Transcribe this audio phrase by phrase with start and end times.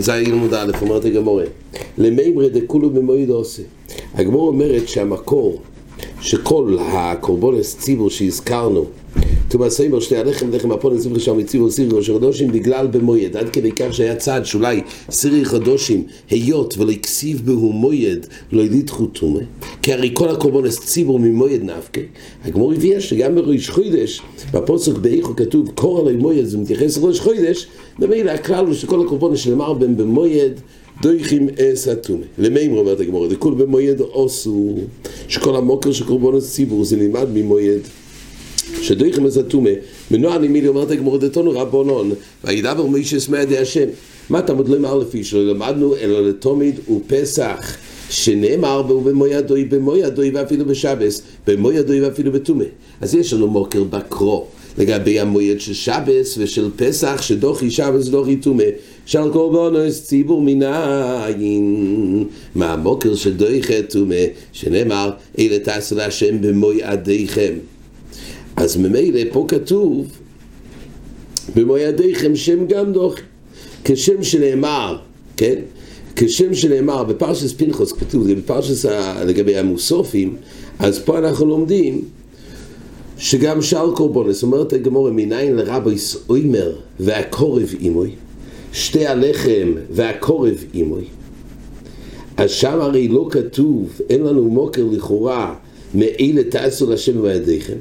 [0.00, 1.44] זי ילמוד א', אומרת הגמורה,
[1.98, 3.62] למימרי דכולו במועד עושה.
[4.14, 5.62] הגמורה אומרת שהמקור
[6.20, 8.84] שכל הקורבונס ציבור שהזכרנו
[9.50, 13.50] תומא סיימר שתי הלחם לחם הפון זיו לשם ציבור סירי ראש חדושים בגלל במויד עד
[13.50, 14.80] כדי כך שהיה צעד שאולי
[15.10, 19.40] סירי חדושים היות ולא הקסיב בהו מויד לא ידידחו תומה
[19.82, 22.00] כי הרי כל הקורבונס ציבור ממויד נפקה
[22.44, 27.66] הגמור הביאה שגם בראש חוידש בפוסק באיכו כתוב קור עלי מויד זה מתייחס לראש חוידש
[27.98, 30.60] במילא הכלל הוא שכל הקורבונס שנאמר בהם במויד
[31.02, 32.24] דויכים אס התומה.
[32.38, 34.74] למימר אומרת הגמורה, דכול במויד עושו,
[35.28, 37.80] שכל המוקר של קורבנות ציבור זה נלמד ממויד.
[38.82, 39.70] שדויכים אס התומה,
[40.10, 42.12] מנוע נימילי אומרת הגמורה דתונו רבונון,
[42.44, 43.88] וידבר מישס מידי השם.
[44.30, 47.76] מה תמוד לא אמר לפי שלא למדנו אלא לתומיד ופסח.
[48.10, 52.64] שנאמר בו במוידוי, במוידוי ואפילו בשבס, במוידוי ואפילו בתומה.
[53.00, 54.46] אז יש לנו מוקר בקרו.
[54.78, 58.64] לגבי המועד של שבס ושל פסח, שדוחי שבס דוחי טומא,
[59.06, 62.24] של קורבנוס ציבור מנין.
[62.54, 67.52] מהמוקר של דוחי טומא, שנאמר, אלה תעשו להשם במועדיכם.
[68.56, 70.06] אז ממילא פה כתוב,
[71.56, 73.22] במועדיכם שם גם דוחי.
[73.84, 74.96] כשם שנאמר,
[75.36, 75.54] כן?
[76.16, 78.84] כשם שנאמר בפרשס פנחוס, כתוב בפרשס
[79.26, 80.36] לגבי המוסופים,
[80.78, 82.04] אז פה אנחנו לומדים
[83.18, 85.94] שגם שאר קורבונס, אומרת הגמורה, מניין לרבי
[86.28, 88.10] אוימר והקורב אימוי,
[88.72, 91.04] שתי הלחם והקורב אימוי.
[92.36, 95.54] אז שם הרי לא כתוב, אין לנו מוקר לכאורה,
[95.94, 97.76] מאלה תעשו לשם בידיכם.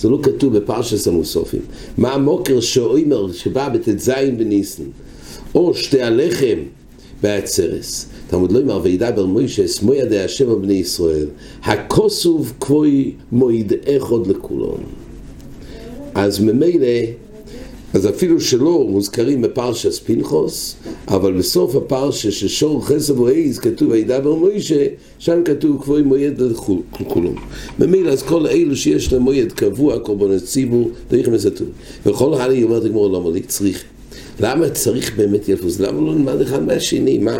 [0.00, 1.62] זה לא כתוב בפרשס המוסופים.
[1.98, 4.82] מה המוקר שאוימר שבא בט"ז בניסן,
[5.54, 6.58] או שתי הלחם
[7.22, 8.06] בעצרס.
[8.30, 11.26] תלמוד לא אמר וידבר מוישה אסמו ידי השם על בני ישראל
[11.62, 14.80] הכוסוב כבוי מועיד אחד לכולון
[16.14, 16.86] אז ממילא
[17.94, 20.76] אז אפילו שלא מוזכרים בפרשס פנחוס
[21.08, 22.84] אבל בסוף הפרשה ששור
[23.16, 24.86] או עז כתוב וידבר מוישה
[25.18, 26.42] שם כתוב כבוי מועד
[27.00, 27.34] לכולון
[27.78, 31.66] ממילא אז כל אלו שיש להם מועד קבוע קורבנות ציבור דרך מסתום
[32.06, 33.40] וכל הלי אומרת הגמור למה לי?
[33.40, 33.84] צריך
[34.40, 35.80] למה צריך באמת ילפוס?
[35.80, 37.18] למה לא נלמד אחד מהשני?
[37.18, 37.38] מה?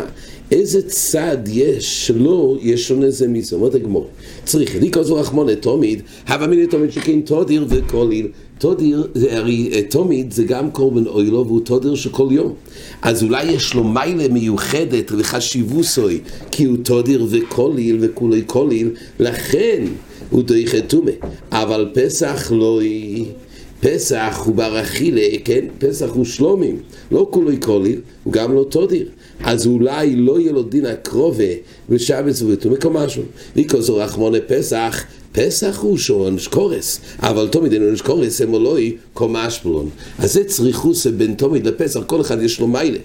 [0.51, 3.55] איזה צד יש שלא יש שונה זה מזה?
[3.55, 4.07] אומרת הגמור.
[4.43, 8.27] צריך, לי כזו רחמונה תומיד, הווה מיני תומיד שכן תודיר וכוליל.
[8.57, 12.53] תודיר, הרי תומיד זה גם קורבן אוילו והוא תודיר של כל יום.
[13.01, 16.19] אז אולי יש לו מיילה מיוחדת וחשיבוסוי,
[16.51, 19.83] כי הוא תודיר וכוליל וכולי כוליל, לכן
[20.29, 21.11] הוא דויכה תומה.
[21.51, 22.81] אבל פסח לא...
[23.81, 25.65] פסח הוא בר אכילה, כן?
[25.79, 26.79] פסח הוא שלומים,
[27.11, 29.07] לא כולו כוליל, הוא גם לא תודיר.
[29.43, 31.43] אז אולי לא יהיה לו דין הקרובה
[31.89, 33.23] בשבץ ובתום מקום משהו.
[33.55, 39.61] ויקוזו רחמונה פסח, פסח הוא שעונש קורס, אבל תמיד אין עונש קורס, הם אלוהי קומש
[39.65, 39.89] בלון.
[40.19, 42.99] אז זה צריכוס בין תמיד לפסח, כל אחד יש לו מיילה.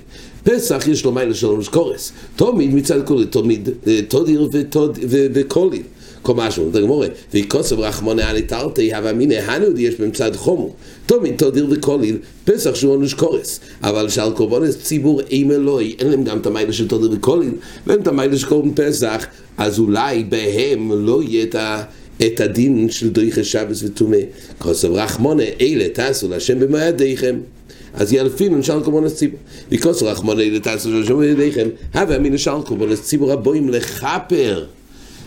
[0.45, 2.13] פסח יש לו מיילה של עונש קורס.
[2.37, 3.69] תמיד מצד כל תמיד
[4.09, 4.49] תודיר
[5.33, 5.83] וקוליל.
[6.27, 10.73] כל משהו, זה גמורה, ויקוסב רחמונה אני תרתי, הווה מיני הנוד יש במצד חומו,
[11.07, 16.25] תמיד תודיר וקוליל, פסח שהוא עונש קורס, אבל שעל קורבנס ציבור אין אלוהי, אין להם
[16.25, 17.53] גם את המיילה של תודיר וקוליל,
[17.87, 19.27] ואין את המיילה של קורבן פסח,
[19.59, 21.83] אז אולי בהם לא יהיה את ה...
[22.27, 24.17] את הדין של דויכה שבס וטומא,
[24.59, 27.37] כוסב רחמונה, אלה תעשו להשם במועדיכם.
[27.95, 29.39] אז ילפינו נשאל קורבנס ציבור.
[29.73, 34.65] וכוס רחמונה אלה תעשו להשם במועדיכם, הווה אמין נשאל קורבנס ציבור הבואים לכפר.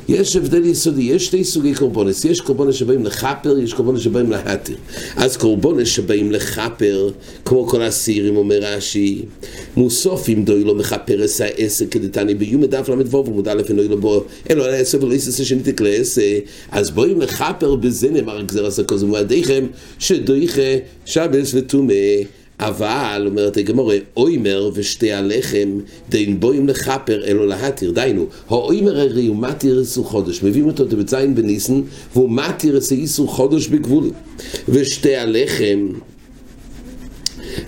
[0.10, 4.78] יש הבדל יסודי, יש שתי סוגי קורבונס, יש קורבונס שבאים לחפר, יש קורבונס שבאים להתיר.
[5.16, 7.10] אז קורבונס שבאים לחפר,
[7.46, 9.22] כמו כל הסירים, אומר רש"י,
[9.78, 14.24] מוסופים דוי לא מחפר אס העסק כדתני ביום דף ל"ו עמוד א' אינו לו בו,
[14.50, 16.22] אלו על העשר ולא יססה שניתק לעשר,
[16.72, 19.66] אז באים לחפר בזה נאמר גזר עשה כזו מועדיכם,
[20.00, 20.72] שדויכה
[21.06, 21.94] שבס וטומא
[22.60, 27.92] אבל, אומרת הגמורה, אוימר ושתי הלחם דין בוים לכפר אלו להתיר.
[27.92, 31.82] דיינו, האוימר הרי הוא מתיר איסור חודש, מביאים אותו בז' בניסן,
[32.14, 34.14] והוא מתיר איסור חודש בגבולים.
[34.70, 35.88] ושתי הלחם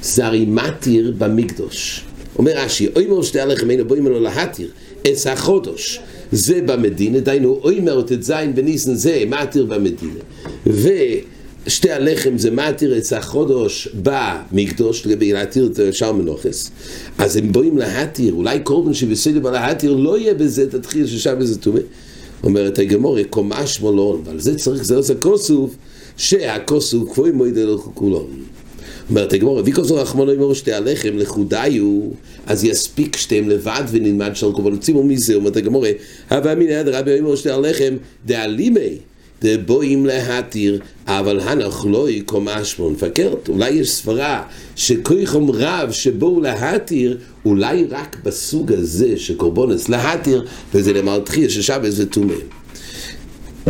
[0.01, 2.03] זה הרי מתיר במקדוש.
[2.37, 4.69] אומר רש"י, אוימר ושתי הלחם אינו בוים אלו להתיר,
[5.07, 5.99] אס החודש.
[6.31, 10.19] זה במדינה, דיינו, אוימר ט"ז בניסן זה מתיר במדינה.
[10.67, 10.89] ו...
[11.67, 16.71] שתי הלחם זה מתיר את החודש במקדוש לגבי להתיר את שאר מנוחס.
[17.17, 21.79] אז הם באים להתיר אולי קורבן שבסדר בלהתיר לא יהיה בזה תתחיל ששם בזה טומא.
[22.43, 25.75] אומרת הגמורה קומה שמולון ועל זה צריך זה עושה כוסוף
[26.17, 28.27] שהכוסוף כפוי מועד אלו כולו.
[29.09, 32.01] אומרת הגמורה ויקוסו רחמונו אמרו שתי הלחם לכודיו
[32.45, 35.89] אז יספיק שתיהם לבד ונלמד של קורבן ציבור מזה אומרת הגמורה
[36.31, 37.93] הווה מן היד רבי אמרו שתי הלחם
[38.25, 38.97] דאלימי
[39.41, 42.95] דבואים להתיר, אבל הנח לא יקום אשמון.
[42.95, 44.43] פקרת, אולי יש סברה
[44.75, 52.33] שכויכום רב שבואו להתיר, אולי רק בסוג הזה שקורבונס להתיר, וזה למלתחיה ששבס וטומא.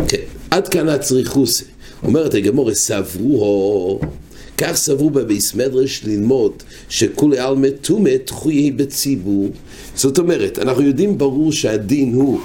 [0.08, 0.16] כן,
[0.50, 1.64] עד כאן הצריכוסי.
[2.02, 4.00] אומרת הגמור, סברו
[4.58, 6.52] כך סברו בביס מדרש ללמוד
[6.88, 9.48] שכולי עלמא טומא תחויי בציבור.
[9.94, 12.40] זאת אומרת, אנחנו יודעים ברור שהדין הוא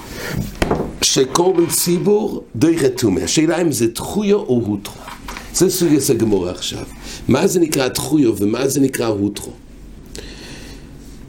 [1.02, 3.20] שקורבן ציבור דרך טומא.
[3.20, 5.02] השאלה אם זה תחויו או הוטרו.
[5.54, 6.86] זה סוגיית הגמורה עכשיו.
[7.28, 9.52] מה זה נקרא תחויו ומה זה נקרא הוטרו?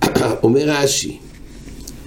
[0.44, 1.18] אומר רש"י,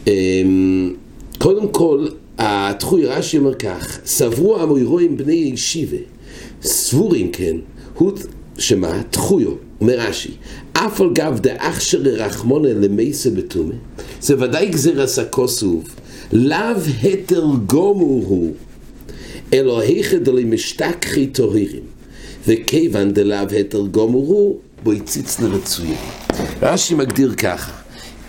[0.07, 0.93] אמ,
[1.37, 5.97] קודם כל, התחוי רש"י אומר כך, סברו המוירואים בני ישיבה,
[6.61, 7.55] סבורים כן,
[7.93, 8.11] הוא
[8.57, 9.01] שמה?
[9.09, 10.31] תחויו, אומר רש"י,
[10.73, 13.73] אף על גב דאחשר רחמונה למייסה בתומה,
[14.21, 15.83] זה ודאי גזיר הסקוסוב,
[16.33, 18.53] לאו התר גומו הוא,
[19.53, 21.83] אלא היכד עלי משתכחי טוהירים,
[22.47, 25.97] וכיוון דלאו התר גומו הוא, בו הציץ לרצויים.
[26.61, 27.71] רש"י מגדיר ככה,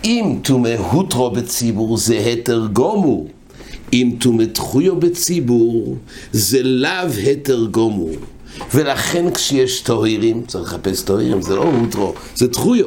[0.04, 3.26] אם תומה הוטרו בציבור זה התר גומו,
[3.92, 5.96] אם תומה תחויו בציבור
[6.32, 8.08] זה לאו התר גומו.
[8.74, 12.86] ולכן כשיש טוהירים, צריך לחפש טוהירים, זה לא הוטרו, זה תחויו.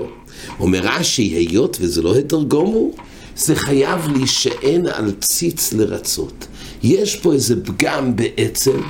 [0.60, 2.92] אומר רש"י, היות וזה לא היתר גומו,
[3.36, 6.48] זה חייב להישען על ציץ לרצות.
[6.84, 8.82] יש פה איזה פגם בעצם,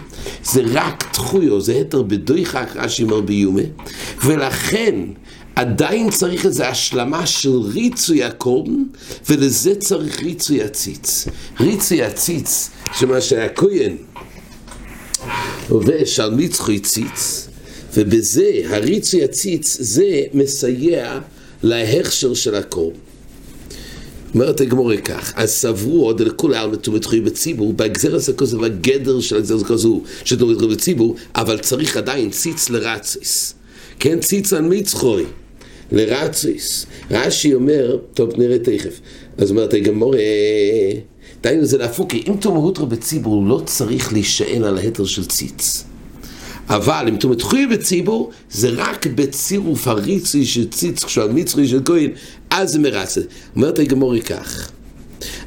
[0.44, 3.62] זה רק תחויו, זה היתר בדויחק רש"י אומר ביומה,
[4.26, 4.96] ולכן
[5.56, 8.84] עדיין צריך איזו השלמה של ריצוי הקורבן,
[9.30, 11.28] ולזה צריך ריצוי הציץ.
[11.60, 13.98] ריצוי הציץ, שמה שהכהן
[15.70, 17.48] לובש על מצחוי ציץ,
[17.94, 21.20] ובזה הריצוי הציץ זה מסייע
[21.64, 23.05] להכשר של הקורבן.
[24.36, 29.20] אומרת הגמורה כך, אז סברו עוד לכולי על מתומת חוי בציבור, בהגזר הזה כזה והגדר
[29.20, 33.54] של הגזר הזה כזו, שתומת חוי בציבור, אבל צריך עדיין ציץ לרציס.
[34.00, 35.24] כן, ציץ על מצחוי,
[35.92, 36.86] לרציס.
[37.12, 39.00] רש"י אומר, טוב, נראה תכף.
[39.38, 40.18] אז אומרת הגמורה,
[41.44, 45.84] דהיינו זה להפוך, כי אם תומא הוטרו בציבור לא צריך להישען על ההתר של ציץ.
[46.70, 52.10] אבל אם תומא תחוי בציבור, זה רק בצירוף הריצוי של ציץ, כשהמצרי של כהן,
[52.50, 53.22] אז זה מרצה.
[53.56, 54.72] אומרת הגמורי כך.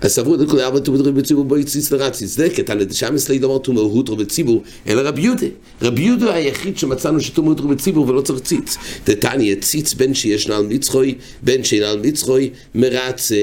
[0.00, 2.30] אז סברו את כל ארבע תומא תחוי בציבור בו יציץ לרציץ.
[2.30, 5.46] זה קטע שם אצלי דמר תומא הוטרו בציבור, אלא רבי יהודה.
[5.82, 8.76] רבי יהודה היחיד שמצאנו שתומא הוטרו בציבור ולא צריך ציץ.
[9.06, 13.34] דתניא ציץ בין שיש נעל מצחוי, בין שאין על מצחוי, מרצה.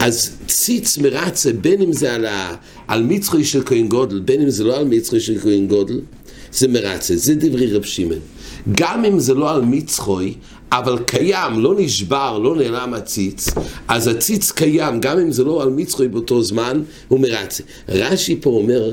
[0.00, 2.54] אז ציץ מרצה, בין אם זה על, ה,
[2.88, 6.00] על מצחוי של כהן גודל, בין אם זה לא על מצחוי של כהן גודל,
[6.52, 8.18] זה מרצה, זה דברי רב שמעון.
[8.70, 10.34] גם אם זה לא על מצחוי,
[10.72, 13.48] אבל קיים, לא נשבר, לא נעלם הציץ,
[13.88, 17.62] אז הציץ קיים, גם אם זה לא על מצחוי באותו זמן, הוא מרצה.
[17.88, 18.92] רש"י פה אומר,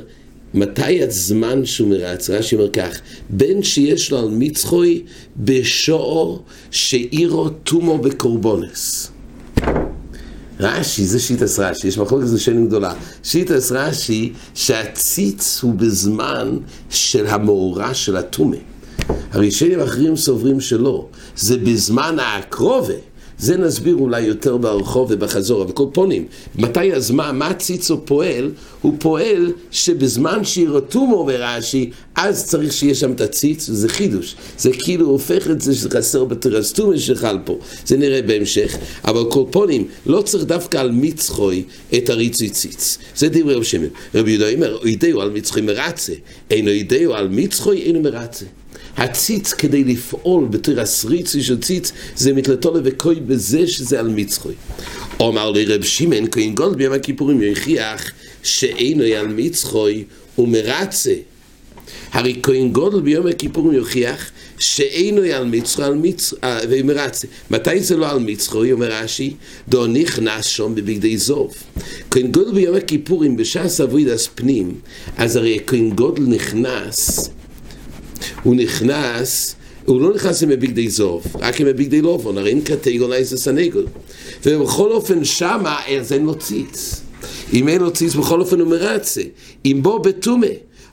[0.54, 2.30] מתי הזמן שהוא מרץ?
[2.30, 3.00] רש"י אומר כך,
[3.30, 5.04] בין שיש לו על מצחוי
[5.38, 9.12] בשעור שעירו תומו בקורבונס.
[10.60, 12.94] רש"י, זה שיטס רש"י, יש מחלוקת זו שנים גדולה.
[13.24, 16.58] שיטס רש"י, שהציץ הוא בזמן
[16.90, 18.58] של המאורע של הטומא.
[19.32, 22.94] הראשונים האחרים סוברים שלא, זה בזמן הקרובה.
[23.40, 26.26] זה נסביר אולי יותר ברחוב ובחזור, אבל כל פונים,
[26.56, 28.52] מתי הזמן, מה ציצו פועל?
[28.82, 34.36] הוא פועל שבזמן שירתום אומר רש"י, אז צריך שיהיה שם את הציץ, וזה חידוש.
[34.58, 37.60] זה כאילו הופך את זה שחסר בתרסטומה שחל פה.
[37.86, 38.78] זה נראה בהמשך.
[39.06, 41.64] אבל כל פונים, לא צריך דווקא על מצחוי
[41.98, 42.98] את הריצוי ציץ.
[43.16, 43.90] זה דברי רב שמעון.
[44.16, 46.14] רבי יהודה אומר, ידעו על מצחוי מרצה,
[46.52, 48.46] אינו ידעו על מצחוי, אינו מרצה.
[48.98, 54.54] הציץ כדי לפעול בתור הסריצי של ציץ זה מתלתולה וקוי בזה שזה על מצחוי.
[55.20, 58.12] אומר לי רב שמעון כהן גולד ביום הכיפורים יוכיח
[58.44, 60.04] שאינו על מצחוי
[60.38, 61.14] ומרצה.
[62.12, 66.36] הרי כהן גודל ביום הכיפורים יוכיח שאינו על מצחו על מצחו
[66.70, 67.28] ומרצה.
[67.52, 68.64] מתי זה לא על מצחו?
[68.72, 69.34] אומר רש"י,
[69.70, 71.54] דו נכנס שם בבגדי זוב.
[72.12, 74.76] כהן גודל ביום הכיפורים בש"ס אבוידס פנים,
[75.18, 77.30] אז הרי כהן גודל נכנס
[78.44, 79.56] הוא נכנס,
[79.86, 83.86] הוא לא נכנס עם הבגדי זוב, רק עם הבגדי לובון, הרי אין קטגור לאיזה סנגול.
[84.46, 87.02] ובכל אופן שמה אז אין לו ציץ.
[87.54, 89.22] אם אין לו ציץ בכל אופן הוא מרצה.
[89.66, 90.48] אם בו בתומה.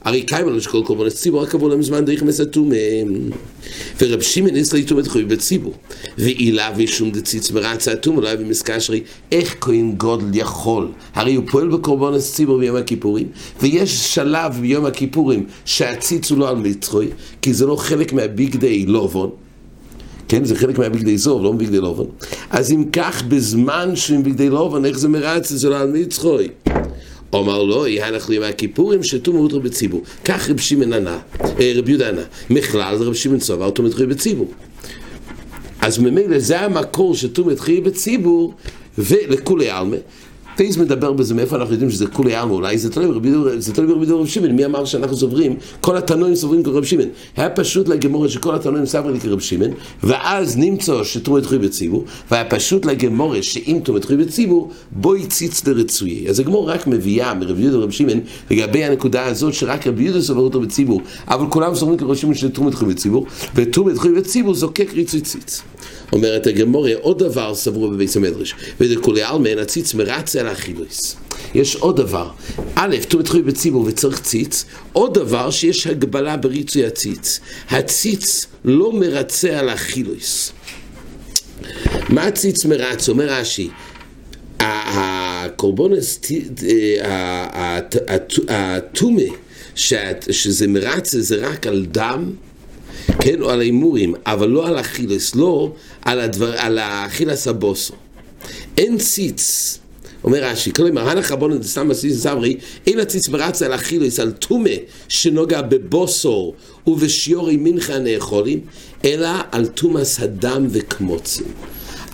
[0.04, 2.70] הרי קיימה לו שכל קורבן ציבור רק עבור להם זמן דרך מסתום
[4.00, 5.74] ורב שמעון איסלע יתום את חוי בציבור
[6.18, 9.00] ואילה ושום דציץ מרצה אטום אולי במסקשרי
[9.32, 13.26] איך כהן גודל יכול הרי הוא פועל בקורבן ציבור ביום הכיפורים
[13.60, 17.08] ויש שלב ביום הכיפורים שהציץ הוא לא על מצחוי
[17.42, 19.30] כי זה לא חלק מהביגדי לובון
[20.28, 22.06] כן, זה חלק מהביגדי זוב, לא מביגדי לובון.
[22.50, 25.56] אז אם כך, בזמן שהוא עם ביגדי לובון, איך זה מרצה?
[25.56, 26.48] זה לא על מצחוי.
[27.38, 30.02] אומר לו, אנחנו עם הכיפורים שתו מאותרו בציבור.
[30.24, 32.22] כך רב שמעון ענה, אה, רב יהודה ענה.
[32.50, 34.52] מכלל רב שמעון סובר, תו מתחיל בציבור.
[35.80, 38.54] אז ממילא זה המקור שתו מתחיל בציבור,
[38.98, 39.96] ולכולי עלמה.
[40.56, 43.08] טייס מדבר בזה, מאיפה אנחנו יודעים שזה כולי עלמא, אולי זה תלוי
[43.86, 47.08] ברבי דור רב שמעון, מי אמר שאנחנו סוברים, כל התנועים סוברים כרב שמעון.
[47.36, 49.70] היה פשוט לגמורה שכל התנועים סוברים כרב שמעון,
[50.02, 56.28] ואז נמצא שתרומת חוי בציבור, והיה פשוט לגמורה שאם תרומת חוי בציבור, בו הציץ לרצויי.
[56.28, 58.20] אז הגמורה רק מביאה מרבי יהודה רב שמעון,
[58.50, 62.74] לגבי הנקודה הזאת שרק רבי יהודה סובר אותו בציבור, אבל כולם סוברים כרב שמעון שתרומת
[62.74, 65.62] חוי בציבור, ותרומת חוי בציבור זוקק ריצוי ציץ.
[66.12, 71.16] אומרת הגמורה, עוד דבר סברו בבית המדרש, וזה כולי עלמין, הציץ מרצה על החילוס.
[71.54, 72.30] יש עוד דבר,
[72.74, 77.40] א', תומת חוי בציבור וצריך ציץ, עוד דבר שיש הגבלה בריצוי הציץ.
[77.70, 80.52] הציץ לא מרצה על החילוס.
[82.08, 83.12] מה הציץ מרצה?
[83.12, 83.70] אומר רש"י,
[84.60, 86.20] הקורבונס,
[88.48, 89.22] הטומה,
[89.74, 92.32] שזה מרצה זה רק על דם
[93.20, 95.72] כן, או על ההימורים, אבל לא על אכילס, לא
[96.02, 97.94] על, הדבר, על האכילס הבוסו.
[98.78, 99.78] אין ציץ,
[100.24, 104.70] אומר רש"י, כלומר, הנח רבונו דסתם בסיס סברי, אין הציץ מרץ על אכילס, על טומה
[105.08, 106.54] שנוגע בבוסור
[106.86, 108.60] ובשיורי מנחה הנאכולים,
[109.04, 111.46] אלא על תומאס הדם וכמוצים.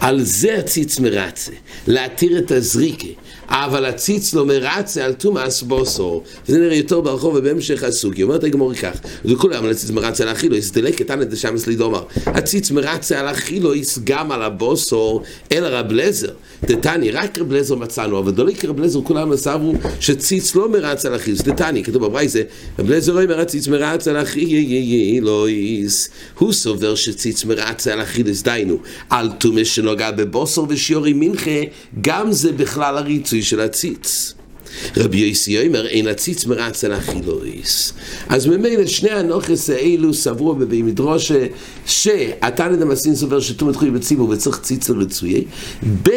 [0.01, 1.53] על זה הציץ מרצה,
[1.87, 3.09] להתיר את הזריקה.
[3.51, 6.23] אבל הציץ לא מרצה על תומאס בוסו.
[6.49, 8.25] וזה נראה יותר ברחוב ובהמשך הסוגיה.
[8.25, 12.03] אומרת הגמור כך, וכולם הציץ מרצה על החילויס, דלק קטן את השמס לידומר.
[12.27, 16.31] הציץ מרצה על החילויס גם על הבוסו, אל רב לזר.
[16.63, 21.15] דתני, רק רב לזר מצאנו, אבל דוליק רב לזר כולם סברו שציץ לא מרצה על
[21.15, 21.43] החילויס.
[21.43, 22.43] דתני, כתוב בברייזה,
[22.79, 26.11] רב לזר לא אומר הציץ מרצה על החילויס.
[26.39, 28.79] הוא סובר שציץ מרצה על החילויס, דיינו,
[29.11, 31.61] על תומס שנוגע בבוסו ושיורי מנחה,
[32.01, 34.35] גם זה בכלל הריצוי הביטוי של הציץ.
[34.97, 37.93] רבי יוסי אומר, אין הציץ מרץ על החילויס.
[38.29, 41.33] אז ממילא שני הנוכס האלו סברו בבי מדרוש
[41.87, 45.45] שהתנא דמסין סובר שתום התחיל בציבור וצריך ציץ לרצויי.
[46.03, 46.11] ב'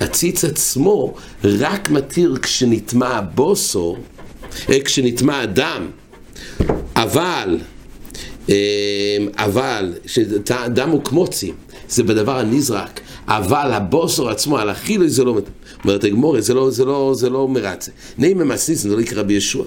[0.00, 3.96] הציץ עצמו רק מתיר כשנטמע בוסו,
[4.70, 5.86] אה, כשנטמע הדם,
[6.96, 7.58] אבל,
[8.50, 8.54] אה,
[9.36, 11.52] אבל, כשדם הוא כמוצי,
[11.88, 15.52] זה בדבר הנזרק, אבל הבוסו עצמו, על החילוי זה לא מתיר.
[15.84, 17.90] אומרת הגמורת, זה לא, זה לא, זה לא מרצה.
[18.18, 19.64] נעים ממסיס, זה לא נקרא רבי ישוע.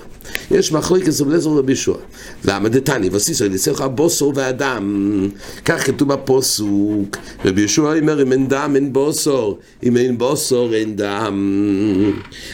[0.51, 1.97] יש מחלוקת אליעזר ורבי ישוע.
[2.45, 5.27] למה דתני, וסיסו, יצא בוסו ואדם.
[5.65, 7.17] כך כתוב בפוסוק.
[7.45, 9.59] רבי ישוע אומר, אם אין דם, אין בוסור.
[9.83, 12.13] אם אין בוסור, אין דם.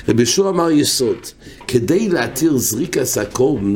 [0.10, 1.18] רבי ישוע אמר יסוד.
[1.68, 3.76] כדי להתיר זריקס הקורבן,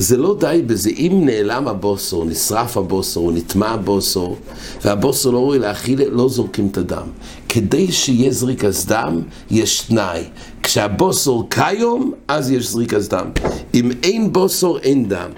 [0.00, 0.90] זה לא די בזה.
[0.90, 4.36] אם נעלם הבוסור, נשרף הבוסור, נטמע הבוסור,
[4.84, 7.06] והבוסור לא ראוי להכיל, לא זורקים את הדם.
[7.48, 10.24] כדי שיהיה זריקס דם, יש תנאי.
[10.62, 13.30] כשהבוסור קיום, אז יש זריקס דם.
[13.74, 15.30] אם אין בוסור, אין דם.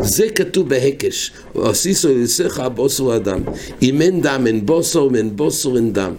[0.00, 3.40] זה כתוב בהקש, עשיסו אליסך הבוסור הדם.
[3.82, 6.12] אם אין דם, אין בוסור, אם אין בוסור, אין דם.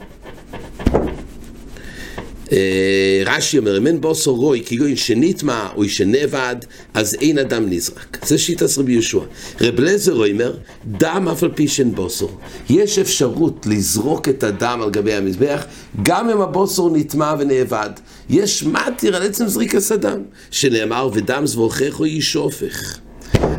[2.51, 6.55] אה, רש"י אומר, אם אין בוסו רוי כגוי שנטמע או שנאבד,
[6.93, 8.17] אז אין אדם נזרק.
[8.25, 9.19] זה שיטת רבי יהושע.
[9.61, 10.53] רב לזר אומר,
[10.85, 12.29] דם אף על פי שאין בוסו.
[12.69, 15.65] יש אפשרות לזרוק את הדם על גבי המזבח,
[16.03, 17.89] גם אם הבוסו נטמע ונאבד.
[18.29, 20.19] יש מתיר על עצם זריקת הדם,
[20.51, 22.99] שנאמר, ודם זבוכך או ישופך.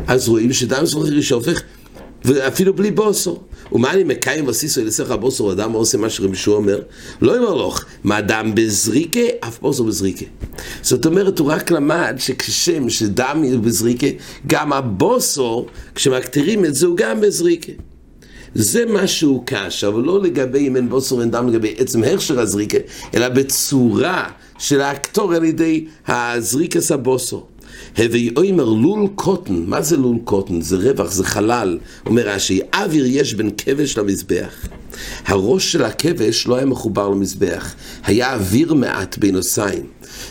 [0.07, 1.61] אז רואים שדם זבוכך ישופך,
[2.25, 3.39] ואפילו בלי בוסו.
[3.71, 6.79] ומה אני מקיים בסיסו ילסך הבוסו, אדם עושה מה שרבי שו אומר?
[7.21, 10.25] לא אומר לו, מה אדם בזריקה, אף בוסו בזריקה.
[10.81, 14.07] זאת אומרת, הוא רק למד שכשם שדם בזריקה,
[14.47, 15.65] גם הבוסו,
[15.95, 17.71] כשמקטירים את זה, הוא גם בזריקה.
[18.55, 22.39] זה מה שהוא קש, אבל לא לגבי אם אין בוסו אין דם לגבי עצם הכשר
[22.39, 22.77] הזריקה,
[23.15, 27.45] אלא בצורה של האקטור על ידי הזריקס הבוסו.
[27.97, 30.61] הווי אומר לול קוטן, מה זה לול קוטן?
[30.61, 31.77] זה רווח, זה חלל.
[32.05, 34.67] אומר רש"י, אוויר יש בין כבש למזבח.
[35.25, 39.85] הראש של הכבש לא היה מחובר למזבח, היה אוויר מעט בין עושיים.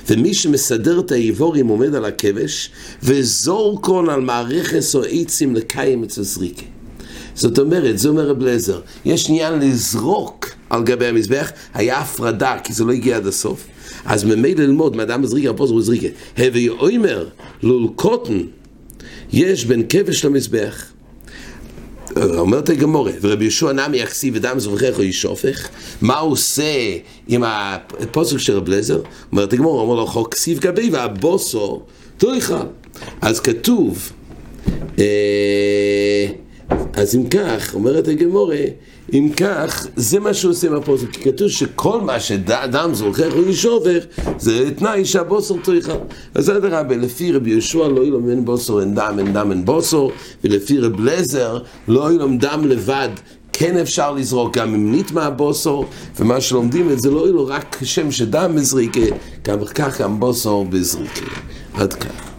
[0.08, 2.70] ומי שמסדר את האיבורים עומד על הכבש,
[3.02, 6.66] וזור קון על מערכס או עצים לקיים אצל זריקה.
[7.34, 12.72] זאת אומרת, זה אומר רב לזר, יש עניין לזרוק על גבי המזבח, היה הפרדה, כי
[12.72, 13.66] זה לא הגיע עד הסוף.
[14.04, 16.06] אז ממילא ללמוד מאדם מזריקה, הפוסק מזריקה.
[16.38, 17.28] הווי אומר,
[17.62, 18.40] לול קוטן,
[19.32, 20.84] יש בין כבש למזבח.
[22.16, 25.68] אומרת הגמורה, ורבי יהושע נמי יכסיב ודם זבחך או ישופך,
[26.00, 26.96] מה הוא עושה
[27.28, 29.02] עם הפוסק של רב לזר?
[29.32, 31.82] אומרת הגמורה, אומר לו, חוק כסיב גבי והבוסו
[32.18, 32.54] תויכל.
[33.20, 34.12] אז כתוב,
[34.98, 36.26] אה,
[36.92, 38.64] אז אם כך, אומרת הגמורה,
[39.12, 43.98] אם כך, זה מה שעושה מהפוסק, כי כתוב שכל מה שאדם זוכר או ישובר,
[44.38, 45.92] זה תנאי שהבוסר צריכה.
[46.34, 49.64] אז זה דרבה, לפי רבי יהושע לא ילום אין בוסר אין דם, אין דם אין
[49.64, 50.08] בוסר,
[50.44, 53.08] ולפי רב לזר לא ילום דם לבד.
[53.52, 55.84] כן אפשר לזרוק גם אם נטמע בוסו,
[56.18, 59.00] ומה שלומדים את זה לא יהיה לו רק שם שדם בזריקה,
[59.44, 61.26] גם כך גם בוסו בזריקה.
[61.74, 62.31] עד כאן.